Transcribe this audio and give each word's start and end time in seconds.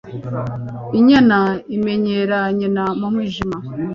inyana 0.99 1.39
imenyera 1.75 2.39
nyina 2.57 2.83
mu 2.99 3.07
mwijima 3.13 3.57